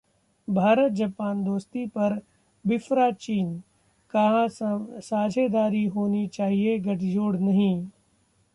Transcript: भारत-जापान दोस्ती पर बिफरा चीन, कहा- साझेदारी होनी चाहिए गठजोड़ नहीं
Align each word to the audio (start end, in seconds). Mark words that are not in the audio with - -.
भारत-जापान 0.47 1.43
दोस्ती 1.43 1.85
पर 1.85 2.21
बिफरा 2.65 3.11
चीन, 3.11 3.59
कहा- 4.13 5.01
साझेदारी 5.01 5.85
होनी 5.85 6.27
चाहिए 6.27 6.79
गठजोड़ 6.79 7.35
नहीं 7.37 7.87